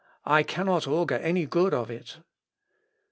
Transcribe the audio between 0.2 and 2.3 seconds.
I cannot augur any good of it."